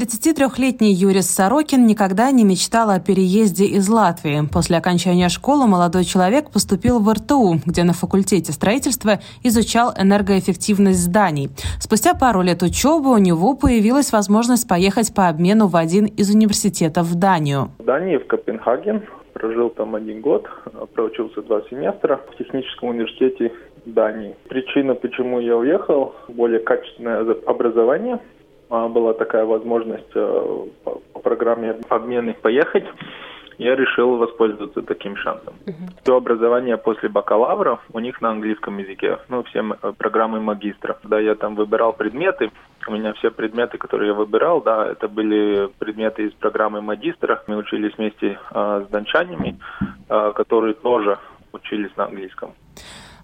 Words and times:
33-летний 0.00 0.94
Юрис 0.94 1.30
Сорокин 1.30 1.86
никогда 1.86 2.30
не 2.30 2.42
мечтал 2.42 2.88
о 2.88 3.00
переезде 3.00 3.66
из 3.66 3.86
Латвии. 3.90 4.48
После 4.50 4.78
окончания 4.78 5.28
школы 5.28 5.66
молодой 5.66 6.04
человек 6.04 6.50
поступил 6.50 7.00
в 7.00 7.12
РТУ, 7.12 7.60
где 7.66 7.84
на 7.84 7.92
факультете 7.92 8.50
строительства 8.52 9.18
изучал 9.42 9.92
энергоэффективность 9.94 11.00
зданий. 11.00 11.50
Спустя 11.78 12.14
пару 12.14 12.40
лет 12.40 12.62
учебы 12.62 13.12
у 13.12 13.18
него 13.18 13.54
появилась 13.54 14.10
возможность 14.10 14.66
поехать 14.66 15.14
по 15.14 15.28
обмену 15.28 15.66
в 15.66 15.76
один 15.76 16.06
из 16.06 16.34
университетов 16.34 17.04
в 17.04 17.18
Данию. 17.18 17.70
В 17.78 17.84
Дании, 17.84 18.16
в 18.16 18.26
Копенгаген. 18.26 19.02
Прожил 19.34 19.68
там 19.68 19.94
один 19.94 20.22
год, 20.22 20.48
проучился 20.94 21.42
два 21.42 21.60
семестра 21.68 22.20
в 22.32 22.38
техническом 22.38 22.88
университете 22.88 23.52
Дании. 23.84 24.34
Причина, 24.48 24.94
почему 24.94 25.40
я 25.40 25.56
уехал, 25.56 26.14
более 26.28 26.60
качественное 26.60 27.20
образование– 27.46 28.18
была 28.70 29.14
такая 29.14 29.44
возможность 29.44 30.10
э, 30.14 30.66
по 30.84 31.20
программе 31.20 31.76
обмены 31.88 32.34
поехать, 32.34 32.84
я 33.58 33.76
решил 33.76 34.16
воспользоваться 34.16 34.80
таким 34.80 35.16
шансом. 35.16 35.54
Uh-huh. 35.66 36.02
Все 36.02 36.16
образование 36.16 36.78
после 36.78 37.10
бакалавра 37.10 37.78
у 37.92 37.98
них 37.98 38.22
на 38.22 38.30
английском 38.30 38.78
языке, 38.78 39.18
ну, 39.28 39.42
все 39.42 39.62
программы 39.98 40.40
магистра. 40.40 40.98
Да, 41.04 41.20
я 41.20 41.34
там 41.34 41.56
выбирал 41.56 41.92
предметы, 41.92 42.50
у 42.86 42.92
меня 42.92 43.12
все 43.12 43.30
предметы, 43.30 43.76
которые 43.76 44.08
я 44.08 44.14
выбирал, 44.14 44.62
да, 44.62 44.86
это 44.86 45.08
были 45.08 45.68
предметы 45.78 46.22
из 46.22 46.32
программы 46.32 46.80
магистра. 46.80 47.42
Мы 47.46 47.56
учились 47.56 47.92
вместе 47.98 48.38
э, 48.50 48.84
с 48.86 48.90
дончанами, 48.90 49.58
э, 50.08 50.32
которые 50.34 50.72
тоже 50.72 51.18
учились 51.52 51.94
на 51.96 52.04
английском. 52.04 52.54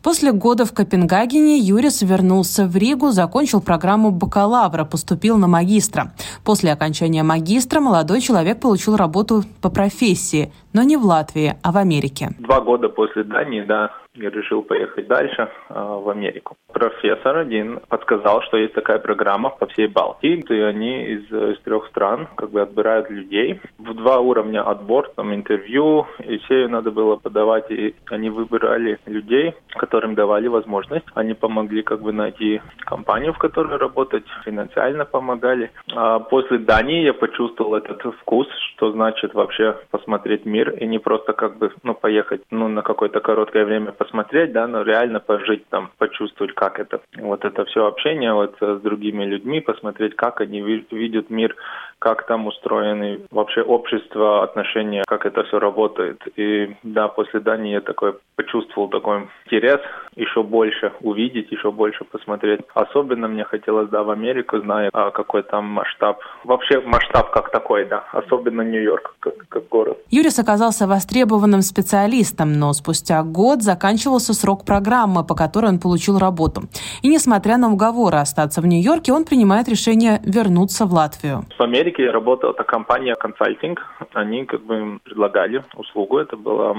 После 0.06 0.30
года 0.30 0.64
в 0.64 0.72
Копенгагене 0.72 1.58
Юрис 1.58 2.00
вернулся 2.00 2.68
в 2.68 2.76
Ригу, 2.76 3.10
закончил 3.10 3.60
программу 3.60 4.12
бакалавра, 4.12 4.84
поступил 4.84 5.36
на 5.36 5.48
магистра. 5.48 6.12
После 6.44 6.72
окончания 6.72 7.24
магистра 7.24 7.80
молодой 7.80 8.20
человек 8.20 8.60
получил 8.60 8.94
работу 8.94 9.42
по 9.60 9.68
профессии, 9.68 10.52
но 10.72 10.84
не 10.84 10.96
в 10.96 11.04
Латвии, 11.04 11.56
а 11.60 11.72
в 11.72 11.76
Америке. 11.76 12.28
Два 12.38 12.60
года 12.60 12.88
после 12.88 13.24
Дании, 13.24 13.62
да, 13.62 13.90
я 14.16 14.30
решил 14.30 14.62
поехать 14.62 15.06
дальше 15.06 15.48
э, 15.68 15.74
в 15.74 16.08
Америку. 16.08 16.56
Профессор 16.72 17.38
один 17.38 17.80
подсказал, 17.88 18.42
что 18.42 18.56
есть 18.56 18.74
такая 18.74 18.98
программа 18.98 19.50
по 19.50 19.66
всей 19.66 19.86
Балтии, 19.86 20.44
и 20.48 20.60
они 20.60 21.04
из, 21.04 21.24
из 21.32 21.60
трех 21.60 21.86
стран 21.88 22.28
как 22.36 22.50
бы 22.50 22.60
отбирают 22.60 23.10
людей. 23.10 23.60
В 23.78 23.94
два 23.94 24.18
уровня 24.18 24.62
отбор, 24.62 25.10
там 25.16 25.34
интервью, 25.34 26.06
и 26.24 26.38
все 26.38 26.68
надо 26.68 26.90
было 26.90 27.16
подавать, 27.16 27.70
и 27.70 27.94
они 28.10 28.30
выбирали 28.30 28.98
людей, 29.06 29.54
которым 29.68 30.14
давали 30.14 30.48
возможность. 30.48 31.06
Они 31.14 31.34
помогли 31.34 31.82
как 31.82 32.00
бы 32.00 32.12
найти 32.12 32.60
компанию, 32.80 33.32
в 33.32 33.38
которой 33.38 33.76
работать, 33.76 34.24
финансально 34.44 35.04
помогали. 35.04 35.70
А 35.94 36.18
после 36.18 36.58
Дании 36.58 37.04
я 37.04 37.14
почувствовал 37.14 37.74
этот 37.76 38.02
вкус, 38.20 38.48
что 38.74 38.92
значит 38.92 39.34
вообще 39.34 39.76
посмотреть 39.90 40.44
мир 40.46 40.70
и 40.70 40.86
не 40.86 40.98
просто 40.98 41.32
как 41.32 41.58
бы 41.58 41.72
ну, 41.82 41.94
поехать 41.94 42.42
ну, 42.50 42.68
на 42.68 42.82
какое-то 42.82 43.20
короткое 43.20 43.64
время 43.64 43.92
посмотреть, 43.92 44.05
да, 44.52 44.66
но 44.66 44.82
реально 44.82 45.20
пожить 45.20 45.68
там, 45.68 45.90
почувствовать, 45.98 46.54
как 46.54 46.78
это. 46.78 47.00
Вот 47.16 47.44
это 47.44 47.64
все 47.64 47.86
общение 47.86 48.32
вот 48.32 48.56
с 48.60 48.80
другими 48.80 49.24
людьми, 49.24 49.60
посмотреть, 49.60 50.16
как 50.16 50.40
они 50.40 50.60
видят 50.60 51.30
мир, 51.30 51.56
как 51.98 52.26
там 52.26 52.46
устроены 52.46 53.20
вообще 53.30 53.62
общество, 53.62 54.42
отношения, 54.42 55.04
как 55.06 55.26
это 55.26 55.44
все 55.44 55.58
работает. 55.58 56.20
И 56.36 56.76
да, 56.82 57.08
после 57.08 57.40
Дании 57.40 57.72
я 57.72 57.80
такой 57.80 58.14
почувствовал 58.36 58.88
такой 58.88 59.28
интерес 59.46 59.80
еще 60.14 60.42
больше 60.42 60.92
увидеть, 61.00 61.50
еще 61.50 61.70
больше 61.70 62.04
посмотреть. 62.04 62.60
Особенно 62.74 63.28
мне 63.28 63.44
хотелось, 63.44 63.88
да, 63.88 64.02
в 64.02 64.10
Америку, 64.10 64.58
зная, 64.58 64.90
а, 64.92 65.10
какой 65.10 65.42
там 65.42 65.64
масштаб. 65.66 66.20
Вообще 66.44 66.80
масштаб 66.80 67.30
как 67.30 67.50
такой, 67.50 67.86
да. 67.86 68.04
Особенно 68.12 68.62
Нью-Йорк 68.62 69.16
как, 69.20 69.34
как 69.48 69.68
город. 69.68 69.98
Юрис 70.10 70.38
оказался 70.38 70.86
востребованным 70.86 71.62
специалистом, 71.62 72.52
но 72.52 72.72
спустя 72.72 73.22
год 73.22 73.62
заканчивался 73.62 74.32
срок 74.32 74.64
программы, 74.64 75.24
по 75.24 75.34
которой 75.34 75.66
он 75.66 75.78
получил 75.78 76.18
работу. 76.18 76.62
И 77.02 77.08
несмотря 77.08 77.58
на 77.58 77.70
уговоры 77.70 78.18
остаться 78.18 78.60
в 78.60 78.66
Нью-Йорке, 78.66 79.12
он 79.12 79.24
принимает 79.24 79.68
решение 79.68 80.20
вернуться 80.24 80.86
в 80.86 80.92
Латвию. 80.92 81.44
В 81.58 81.62
Америке 81.62 82.04
я 82.04 82.12
работал, 82.12 82.50
это 82.52 82.64
компания 82.64 83.14
консалтинг. 83.14 83.82
Они 84.14 84.44
как 84.44 84.62
бы 84.62 84.98
предлагали 85.04 85.62
услугу. 85.74 86.18
Это 86.18 86.36
была 86.36 86.74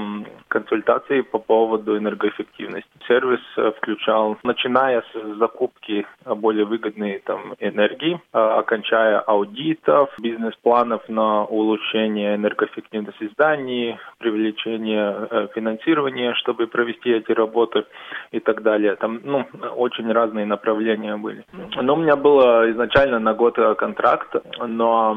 консультации 0.48 1.20
по 1.20 1.38
поводу 1.48 1.96
энергоэффективности. 1.96 2.90
Сервис 3.08 3.40
э, 3.56 3.72
включал, 3.78 4.36
начиная 4.44 5.02
с 5.12 5.38
закупки 5.38 6.06
более 6.24 6.66
выгодной 6.66 7.20
там, 7.24 7.54
энергии, 7.58 8.20
а, 8.32 8.58
окончая 8.58 9.18
аудитов, 9.20 10.10
бизнес-планов 10.20 11.08
на 11.08 11.44
улучшение 11.44 12.36
энергоэффективности 12.36 13.30
зданий, 13.32 13.96
привлечение 14.18 15.28
э, 15.30 15.48
финансирования, 15.54 16.34
чтобы 16.34 16.66
провести 16.66 17.10
эти 17.10 17.32
работы 17.32 17.84
и 18.30 18.40
так 18.40 18.62
далее. 18.62 18.94
Там 18.96 19.20
ну, 19.24 19.46
очень 19.76 20.12
разные 20.12 20.44
направления 20.44 21.16
были. 21.16 21.44
Но 21.80 21.94
у 21.94 21.96
меня 21.96 22.16
было 22.16 22.70
изначально 22.70 23.18
на 23.18 23.32
год 23.32 23.58
э, 23.58 23.74
контракт, 23.74 24.36
но 24.58 25.16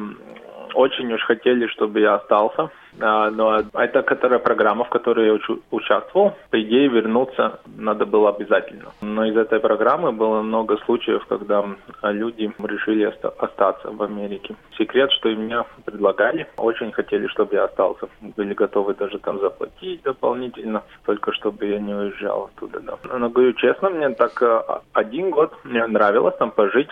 очень 0.73 1.11
уж 1.13 1.21
хотели, 1.23 1.67
чтобы 1.67 1.99
я 1.99 2.15
остался. 2.15 2.69
А, 2.99 3.29
но 3.29 3.63
это 3.73 4.01
которая 4.01 4.39
программа, 4.39 4.83
в 4.83 4.89
которой 4.89 5.27
я 5.27 5.39
участвовал. 5.71 6.35
По 6.49 6.61
идее, 6.61 6.87
вернуться 6.87 7.59
надо 7.77 8.05
было 8.05 8.29
обязательно. 8.29 8.91
Но 9.01 9.25
из 9.25 9.37
этой 9.37 9.59
программы 9.59 10.11
было 10.11 10.41
много 10.41 10.77
случаев, 10.85 11.25
когда 11.27 11.63
люди 12.03 12.51
решили 12.63 13.03
остаться 13.37 13.91
в 13.91 14.03
Америке. 14.03 14.55
Секрет, 14.77 15.11
что 15.11 15.29
и 15.29 15.35
меня 15.35 15.65
предлагали, 15.85 16.47
очень 16.57 16.91
хотели, 16.91 17.27
чтобы 17.27 17.55
я 17.55 17.65
остался. 17.65 18.07
Были 18.21 18.53
готовы 18.53 18.93
даже 18.93 19.19
там 19.19 19.39
заплатить 19.39 20.01
дополнительно, 20.03 20.83
только 21.05 21.31
чтобы 21.33 21.65
я 21.65 21.79
не 21.79 21.93
уезжал 21.93 22.49
оттуда. 22.53 22.79
Да. 22.81 22.97
Но 23.17 23.29
говорю 23.29 23.53
честно, 23.53 23.89
мне 23.89 24.09
так 24.09 24.41
а, 24.41 24.81
один 24.93 25.31
год 25.31 25.53
мне 25.63 25.85
нравилось 25.87 26.35
там 26.37 26.51
пожить, 26.51 26.89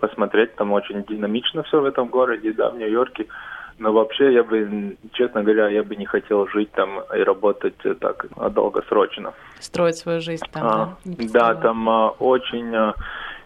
посмотреть, 0.00 0.54
там 0.56 0.72
очень 0.72 1.04
динамично 1.04 1.62
все 1.62 1.80
в 1.80 1.84
этом 1.84 2.08
городе, 2.08 2.52
да, 2.52 2.70
в 2.70 2.76
Нью-Йорке. 2.76 3.26
Но 3.78 3.92
вообще 3.92 4.32
я 4.32 4.42
бы, 4.42 4.96
честно 5.12 5.42
говоря, 5.42 5.68
я 5.68 5.82
бы 5.82 5.94
не 5.94 6.04
хотел 6.04 6.48
жить 6.48 6.70
там 6.72 7.00
и 7.14 7.20
работать 7.20 7.76
так 8.00 8.26
долгосрочно. 8.52 9.32
Строить 9.60 9.96
свою 9.96 10.20
жизнь 10.20 10.44
там, 10.52 10.66
а, 10.66 10.96
да? 11.04 11.24
Да, 11.32 11.54
там 11.54 11.88
а, 11.88 12.08
очень 12.10 12.74
а, 12.74 12.94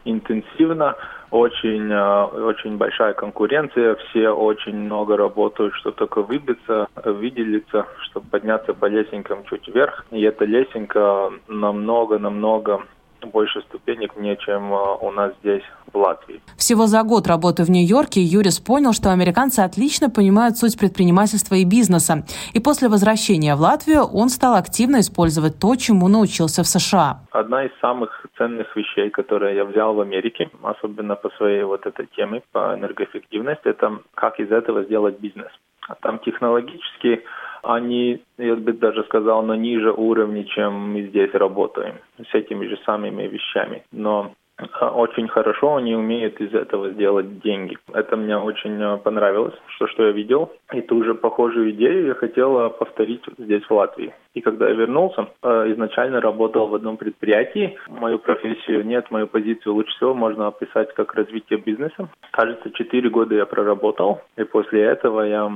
интенсивно, 0.04 0.97
очень, 1.31 1.93
а, 1.93 2.26
очень 2.26 2.78
большая 2.78 3.12
конкуренция, 3.12 3.97
все 3.97 4.31
очень 4.31 4.76
много 4.76 5.19
работают, 5.19 5.75
чтобы 5.75 5.97
только 5.97 6.22
выбиться, 6.22 6.88
выделиться, 7.04 7.87
чтобы 8.04 8.26
подняться 8.31 8.72
по 8.72 8.87
лесенкам 8.87 9.44
чуть 9.44 9.69
вверх. 9.69 10.06
И 10.10 10.22
эта 10.22 10.47
лесенка 10.47 11.31
намного-намного 11.47 12.87
больше 13.27 13.60
ступенек 13.62 14.16
мне, 14.16 14.37
чем 14.37 14.72
а, 14.72 14.97
у 14.97 15.10
нас 15.10 15.33
здесь, 15.41 15.62
в 15.93 15.99
Латвии. 15.99 16.41
Всего 16.56 16.87
за 16.87 17.03
год 17.03 17.27
работы 17.27 17.65
в 17.65 17.71
Нью-Йорке 17.71 18.21
Юрис 18.21 18.59
понял, 18.60 18.93
что 18.93 19.10
американцы 19.10 19.60
отлично 19.60 20.10
понимают 20.10 20.56
суть 20.56 20.78
предпринимательства 20.78 21.56
и 21.56 21.65
бизнеса. 21.65 22.25
И 22.55 22.61
после 22.61 22.88
возвращения 22.88 23.55
в 23.55 23.61
Латвию 23.61 24.03
он 24.03 24.28
стал 24.28 24.55
активно 24.55 25.00
использовать 25.00 25.59
то, 25.59 25.77
чему 25.77 26.09
научился 26.09 26.62
в 26.62 26.66
США. 26.66 27.21
Одна 27.31 27.65
из 27.65 27.71
самых 27.81 28.27
ценных 28.37 28.75
вещей, 28.77 29.11
которые 29.11 29.56
я 29.56 29.65
взял 29.65 29.94
в 29.94 30.00
Америке, 30.00 30.50
особенно 30.62 31.16
по 31.16 31.31
своей 31.37 31.65
вот 31.65 31.87
этой 31.87 32.06
теме, 32.16 32.43
по 32.53 32.75
энергоэффективности, 32.75 33.69
это 33.69 33.99
как 34.15 34.41
из 34.41 34.50
этого 34.50 34.84
сделать 34.84 35.19
бизнес. 35.21 35.50
А 35.88 35.94
там 35.97 36.21
технологически 36.21 37.25
они, 37.62 38.23
я 38.39 38.56
бы 38.56 38.73
даже 38.73 39.05
сказал, 39.05 39.43
на 39.43 39.55
ниже 39.55 39.93
уровне, 39.93 40.45
чем 40.45 40.93
мы 40.93 41.03
здесь 41.03 41.33
работаем, 41.34 41.97
с 42.19 42.34
этими 42.34 42.67
же 42.67 42.78
самыми 42.84 43.27
вещами. 43.27 43.84
Но 43.93 44.33
а, 44.56 44.91
очень 44.91 45.28
хорошо 45.28 45.77
они 45.77 45.95
умеют 45.95 46.41
из 46.41 46.53
этого 46.55 46.91
сделать 46.91 47.41
деньги. 47.41 47.78
Это 47.93 48.17
мне 48.17 48.37
очень 48.37 48.81
а, 48.83 48.99
понравилось, 48.99 49.55
что, 49.77 49.87
что 49.88 50.06
я 50.06 50.12
видел. 50.12 50.53
И 50.73 50.81
ту 50.82 51.05
же 51.05 51.14
похожую 51.14 51.70
идею 51.70 52.06
я 52.06 52.14
хотел 52.14 52.70
повторить 52.70 53.23
здесь, 53.38 53.65
в 53.65 53.70
Латвии. 53.70 54.12
И 54.34 54.40
когда 54.40 54.69
я 54.69 54.75
вернулся, 54.75 55.29
а, 55.43 55.70
изначально 55.73 56.20
работал 56.20 56.67
в 56.67 56.75
одном 56.75 56.96
предприятии. 56.96 57.79
Мою 57.88 58.19
профессию 58.19 58.84
нет, 58.84 59.11
мою 59.11 59.26
позицию 59.26 59.75
лучше 59.75 59.94
всего 59.96 60.14
можно 60.14 60.46
описать 60.46 60.93
как 60.94 61.14
развитие 61.14 61.58
бизнеса. 61.58 62.08
Кажется, 62.31 62.70
четыре 62.73 63.11
года 63.11 63.34
я 63.34 63.46
проработал, 63.46 64.23
и 64.37 64.44
после 64.44 64.82
этого 64.82 65.23
я, 65.23 65.50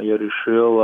я 0.00 0.16
решил 0.16 0.76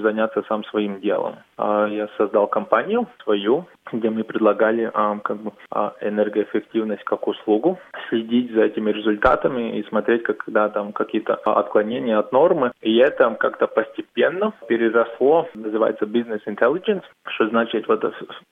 заняться 0.00 0.44
сам 0.48 0.64
своим 0.64 1.00
делом. 1.00 1.36
Я 1.58 2.08
создал 2.16 2.46
компанию 2.46 3.06
свою, 3.24 3.66
где 3.92 4.10
мы 4.10 4.24
предлагали 4.24 4.90
как 5.22 5.38
бы 5.38 5.52
энергоэффективность 6.00 6.66
эффективность 6.66 7.04
как 7.04 7.26
услугу, 7.28 7.78
следить 8.08 8.52
за 8.52 8.62
этими 8.64 8.90
результатами 8.90 9.78
и 9.78 9.88
смотреть, 9.88 10.22
когда 10.22 10.68
там 10.68 10.92
какие-то 10.92 11.34
отклонения 11.34 12.18
от 12.18 12.32
нормы. 12.32 12.72
И 12.82 12.96
это 12.96 13.34
как-то 13.38 13.66
постепенно 13.66 14.52
переросло, 14.68 15.48
называется 15.54 16.06
business 16.36 16.42
intelligence, 16.46 17.02
что 17.28 17.48
значит 17.48 17.86
вот 17.88 18.04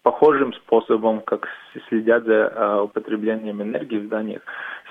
похожим 0.02 0.52
способом, 0.54 1.20
как 1.20 1.48
следят 1.88 2.24
за 2.24 2.82
употреблением 2.82 3.62
энергии 3.62 3.98
в 3.98 4.06
зданиях, 4.06 4.42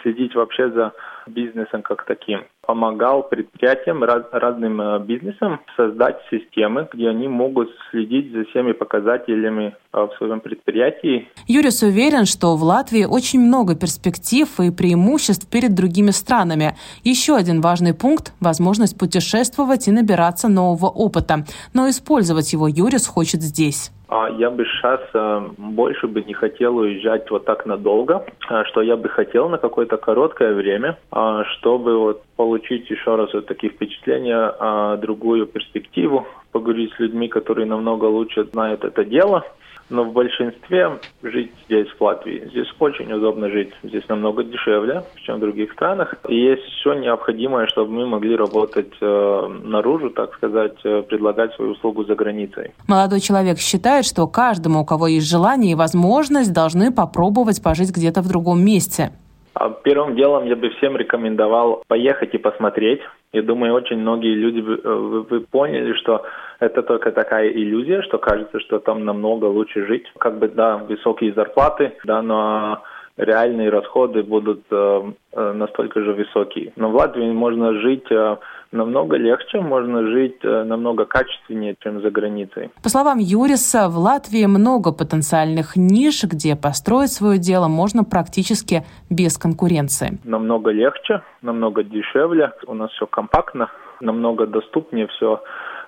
следить 0.01 0.35
вообще 0.35 0.69
за 0.71 0.93
бизнесом 1.27 1.81
как 1.81 2.05
таким. 2.05 2.45
Помогал 2.65 3.23
предприятиям, 3.23 4.03
раз, 4.03 4.23
разным 4.31 4.79
э, 4.79 4.99
бизнесам 4.99 5.59
создать 5.75 6.17
системы, 6.31 6.87
где 6.93 7.09
они 7.09 7.27
могут 7.27 7.69
следить 7.91 8.31
за 8.31 8.45
всеми 8.45 8.71
показателями 8.71 9.75
э, 9.91 9.97
в 9.99 10.17
своем 10.17 10.39
предприятии. 10.39 11.27
Юрис 11.45 11.83
уверен, 11.83 12.25
что 12.25 12.55
в 12.55 12.63
Латвии 12.63 13.03
очень 13.03 13.41
много 13.41 13.75
перспектив 13.75 14.47
и 14.61 14.71
преимуществ 14.71 15.49
перед 15.49 15.75
другими 15.75 16.11
странами. 16.11 16.77
Еще 17.03 17.35
один 17.35 17.59
важный 17.59 17.93
пункт– 17.93 18.33
возможность 18.39 18.97
путешествовать 18.97 19.89
и 19.89 19.91
набираться 19.91 20.47
нового 20.47 20.87
опыта. 20.87 21.45
Но 21.73 21.89
использовать 21.89 22.53
его 22.53 22.69
Юрис 22.69 23.07
хочет 23.07 23.41
здесь. 23.41 23.91
А 24.15 24.29
я 24.29 24.51
бы 24.51 24.63
сейчас 24.63 25.01
э, 25.15 25.41
больше 25.57 26.05
бы 26.05 26.21
не 26.21 26.35
хотел 26.35 26.77
уезжать 26.77 27.31
вот 27.31 27.45
так 27.45 27.65
надолго, 27.65 28.23
а 28.47 28.63
что 28.65 28.83
я 28.83 28.95
бы 28.95 29.09
хотел 29.09 29.49
на 29.49 29.57
какое-то 29.57 29.97
короткое 29.97 30.53
время, 30.53 30.99
а 31.11 31.43
чтобы 31.45 31.97
вот 31.97 32.21
получить 32.35 32.87
еще 32.91 33.15
раз 33.15 33.33
вот 33.33 33.47
такие 33.47 33.73
впечатления, 33.73 34.97
другую 34.97 35.47
перспективу, 35.47 36.27
поговорить 36.51 36.93
с 36.93 36.99
людьми, 36.99 37.27
которые 37.27 37.65
намного 37.65 38.05
лучше 38.05 38.43
знают 38.43 38.85
это 38.85 39.03
дело– 39.03 39.43
но 39.89 40.03
в 40.03 40.13
большинстве 40.13 40.99
жить 41.21 41.51
здесь, 41.65 41.87
в 41.97 42.01
Латвии. 42.01 42.47
Здесь 42.49 42.67
очень 42.79 43.11
удобно 43.11 43.49
жить. 43.49 43.71
Здесь 43.83 44.07
намного 44.09 44.43
дешевле, 44.43 45.03
чем 45.25 45.37
в 45.37 45.39
других 45.39 45.71
странах. 45.73 46.15
И 46.27 46.35
есть 46.35 46.63
все 46.63 46.93
необходимое, 46.93 47.67
чтобы 47.67 47.91
мы 47.91 48.07
могли 48.07 48.35
работать 48.35 48.93
э, 49.01 49.59
наружу, 49.63 50.09
так 50.09 50.33
сказать, 50.35 50.75
э, 50.83 51.03
предлагать 51.03 51.53
свою 51.55 51.71
услугу 51.71 52.03
за 52.05 52.15
границей. 52.15 52.71
Молодой 52.87 53.19
человек 53.19 53.59
считает, 53.59 54.05
что 54.05 54.27
каждому, 54.27 54.81
у 54.81 54.85
кого 54.85 55.07
есть 55.07 55.29
желание 55.29 55.73
и 55.73 55.75
возможность, 55.75 56.53
должны 56.53 56.91
попробовать 56.91 57.61
пожить 57.61 57.91
где-то 57.95 58.21
в 58.21 58.27
другом 58.27 58.63
месте. 58.63 59.11
А 59.53 59.69
первым 59.69 60.15
делом 60.15 60.45
я 60.45 60.55
бы 60.55 60.69
всем 60.71 60.97
рекомендовал 60.97 61.83
поехать 61.87 62.33
и 62.33 62.39
посмотреть. 62.39 63.01
Я 63.33 63.43
думаю, 63.43 63.73
очень 63.73 63.97
многие 63.97 64.33
люди, 64.33 64.59
э, 64.59 64.93
вы, 64.93 65.21
вы 65.21 65.41
поняли, 65.41 65.93
что 65.93 66.23
это 66.59 66.81
только 66.81 67.11
такая 67.11 67.49
иллюзия, 67.49 68.01
что 68.01 68.17
кажется, 68.17 68.59
что 68.59 68.79
там 68.79 69.05
намного 69.05 69.45
лучше 69.45 69.85
жить. 69.85 70.05
Как 70.17 70.39
бы, 70.39 70.47
да, 70.47 70.77
высокие 70.77 71.33
зарплаты, 71.33 71.93
да, 72.03 72.21
но 72.21 72.81
реальные 73.17 73.69
расходы 73.69 74.23
будут 74.23 74.63
э, 74.71 75.11
э, 75.33 75.51
настолько 75.53 76.01
же 76.01 76.13
высокие. 76.13 76.73
Но 76.75 76.89
в 76.89 76.95
Латвии 76.95 77.31
можно 77.31 77.73
жить 77.73 78.11
э, 78.11 78.37
намного 78.71 79.17
легче, 79.17 79.59
можно 79.61 80.07
жить 80.07 80.43
намного 80.43 81.05
качественнее, 81.05 81.75
чем 81.79 82.01
за 82.01 82.09
границей. 82.09 82.71
По 82.81 82.89
словам 82.89 83.19
Юриса, 83.19 83.87
в 83.87 83.97
Латвии 83.97 84.45
много 84.45 84.91
потенциальных 84.91 85.75
ниш, 85.75 86.23
где 86.23 86.55
построить 86.55 87.11
свое 87.11 87.37
дело 87.37 87.67
можно 87.67 88.03
практически 88.03 88.83
без 89.11 89.37
конкуренции. 89.37 90.17
Намного 90.23 90.71
легче, 90.71 91.21
намного 91.43 91.83
дешевле, 91.83 92.51
у 92.65 92.73
нас 92.73 92.89
все 92.91 93.05
компактно, 93.05 93.69
намного 94.01 94.47
доступнее 94.47 95.07
все 95.07 95.43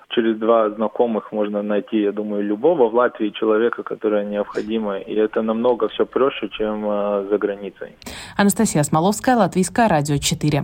через 0.08 0.38
два 0.38 0.70
знакомых 0.70 1.32
можно 1.32 1.62
найти, 1.62 2.00
я 2.02 2.12
думаю, 2.12 2.42
любого 2.42 2.88
в 2.88 2.94
Латвии 2.94 3.30
человека, 3.30 3.82
которое 3.82 4.24
необходимо. 4.24 4.98
И 4.98 5.14
это 5.14 5.42
намного 5.42 5.88
все 5.88 6.06
проще, 6.06 6.48
чем 6.48 6.84
э, 6.84 7.26
за 7.30 7.38
границей. 7.38 7.96
Анастасия 8.36 8.82
Смоловская, 8.82 9.36
Латвийское 9.36 9.88
радио 9.88 10.18
4. 10.18 10.62